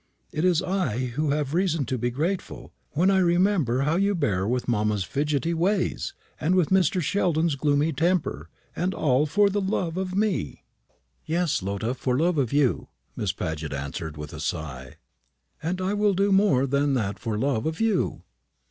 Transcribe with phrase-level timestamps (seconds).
[0.31, 4.47] It is I who have reason to be grateful, when I remember how you bear
[4.47, 7.03] with mamma's fidgety ways, and with Mr.
[7.03, 10.63] Sheldon's gloomy temper, and all for love of me."
[11.23, 14.95] "Yes, Lotta, for love of you," Miss Paget answered, with a sigh;
[15.61, 18.23] "and I will do more than that for love of you."